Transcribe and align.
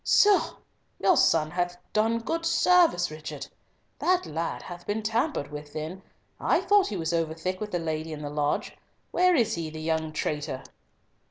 Soh! 0.03 0.57
your 0.99 1.15
son 1.15 1.51
hath 1.51 1.77
done 1.93 2.17
good 2.21 2.43
service, 2.43 3.11
Richard. 3.11 3.45
That 3.99 4.25
lad 4.25 4.63
hath 4.63 4.87
been 4.87 5.03
tampered 5.03 5.51
with 5.51 5.73
then, 5.73 6.01
I 6.39 6.61
thought 6.61 6.87
he 6.87 6.97
was 6.97 7.13
over 7.13 7.35
thick 7.35 7.61
with 7.61 7.69
the 7.69 7.77
lady 7.77 8.11
in 8.11 8.23
the 8.23 8.31
lodge. 8.31 8.75
Where 9.11 9.35
is 9.35 9.53
he, 9.53 9.69
the 9.69 9.79
young 9.79 10.11
traitor?" 10.11 10.63